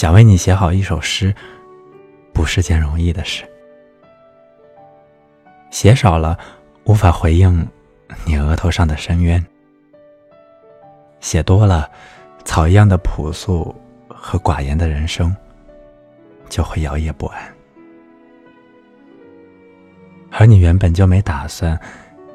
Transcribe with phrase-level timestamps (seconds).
[0.00, 1.34] 想为你写好一首诗，
[2.32, 3.44] 不是件容易的事。
[5.70, 6.38] 写少了，
[6.84, 7.68] 无法回应
[8.24, 9.38] 你额头上的深渊；
[11.20, 11.90] 写多了，
[12.46, 13.76] 草一样的朴素
[14.08, 15.36] 和寡言的人生
[16.48, 17.54] 就会摇曳不安。
[20.30, 21.78] 而你原本就没打算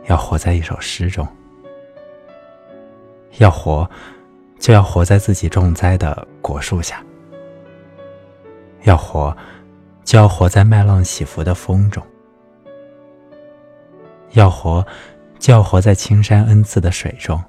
[0.05, 1.27] 要活在一首诗中，
[3.39, 3.89] 要活，
[4.59, 7.03] 就要活在自己种栽的果树下。
[8.85, 9.35] 要活，
[10.03, 12.03] 就要活在麦浪起伏的风中；
[14.33, 14.85] 要活，
[15.39, 17.39] 就要活在青山恩赐的水中；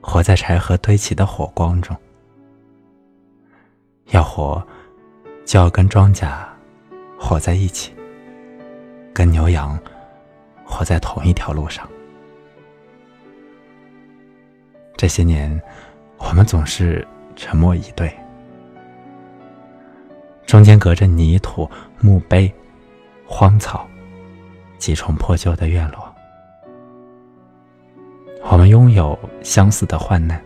[0.00, 1.96] 活在柴禾堆起的火光中；
[4.12, 4.64] 要活，
[5.44, 6.30] 就要跟庄稼
[7.18, 7.92] 活在一起，
[9.12, 9.76] 跟牛羊
[10.64, 11.88] 活在同一条路上。
[14.96, 15.60] 这些年，
[16.16, 17.04] 我们总是
[17.34, 18.12] 沉默以对。
[20.50, 21.70] 中间隔着泥土、
[22.00, 22.52] 墓碑、
[23.24, 23.86] 荒草、
[24.78, 26.12] 几重破旧的院落，
[28.50, 30.42] 我们拥有相似的患难，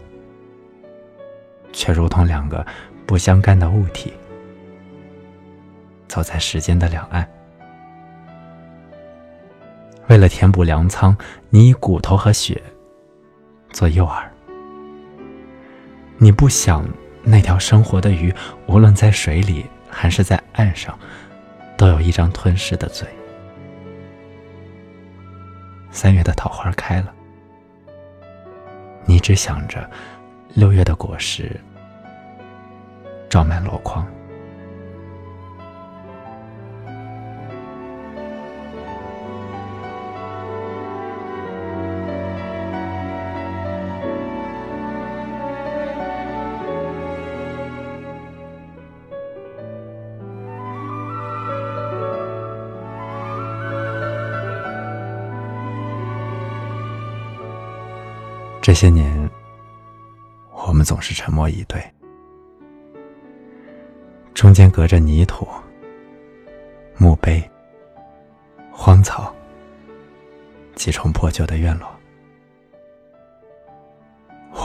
[1.72, 2.66] 却如同两个
[3.06, 4.12] 不相干的物体，
[6.06, 7.26] 走在时间的两岸。
[10.08, 11.16] 为了填补粮仓，
[11.48, 12.62] 你以骨头和血
[13.70, 14.22] 做诱饵，
[16.18, 16.86] 你不想
[17.22, 18.30] 那条生活的鱼，
[18.66, 19.64] 无论在水里。
[19.94, 20.98] 还是在岸上，
[21.76, 23.06] 都有一张吞噬的嘴。
[25.92, 27.14] 三月的桃花开了，
[29.04, 29.88] 你只想着
[30.52, 31.60] 六月的果实
[33.28, 34.04] 装满箩筐。
[58.64, 59.30] 这些年，
[60.50, 61.84] 我们总是沉默以对，
[64.32, 65.46] 中间隔着泥土、
[66.96, 67.46] 墓碑、
[68.72, 69.30] 荒草、
[70.74, 71.86] 几重破旧的院落。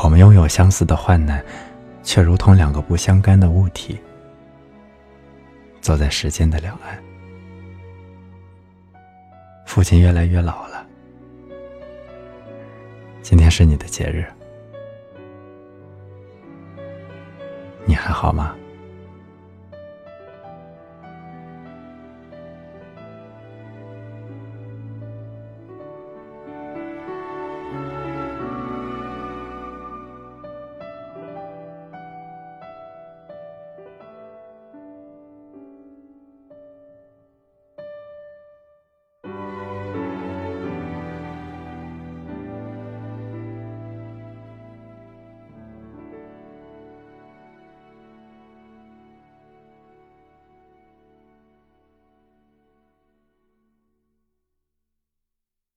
[0.01, 1.43] 我们拥有相似的患难，
[2.01, 3.99] 却如同两个不相干的物体，
[5.81, 6.97] 走在时间的两岸。
[9.65, 10.78] 父亲越来越老了。
[13.21, 14.25] 今天是你的节日，
[17.85, 18.55] 你还好吗？